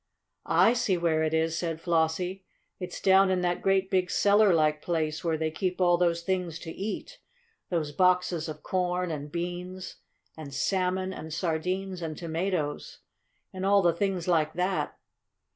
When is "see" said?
0.73-0.97